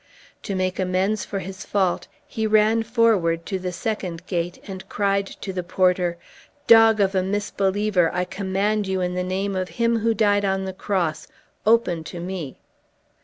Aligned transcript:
To 0.41 0.55
make 0.55 0.79
amends 0.79 1.25
for 1.25 1.37
his 1.37 1.63
fault 1.63 2.07
he 2.25 2.47
ran 2.47 2.81
forward 2.81 3.45
to 3.45 3.59
the 3.59 3.71
second 3.71 4.25
gate, 4.25 4.59
and 4.67 4.89
cried 4.89 5.27
to 5.27 5.53
the 5.53 5.61
porter, 5.61 6.17
"Dog 6.65 6.99
of 6.99 7.13
a 7.13 7.21
misbeliever, 7.21 8.09
I 8.11 8.25
command 8.25 8.87
you 8.87 8.99
in 9.01 9.13
the 9.13 9.21
name 9.21 9.55
of 9.55 9.69
Him 9.77 9.99
who 9.99 10.15
died 10.15 10.43
on 10.43 10.65
the 10.65 10.73
cross, 10.73 11.27
open 11.67 12.03
to 12.05 12.19
me!" 12.19 12.57